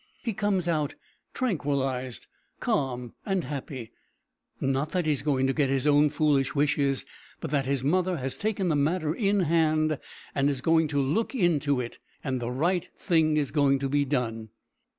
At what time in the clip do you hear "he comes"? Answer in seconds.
0.23-0.67